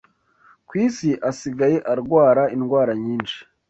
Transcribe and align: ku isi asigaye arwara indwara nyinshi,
ku 0.67 0.73
isi 0.85 1.09
asigaye 1.29 1.77
arwara 1.91 2.43
indwara 2.55 2.91
nyinshi, 3.03 3.37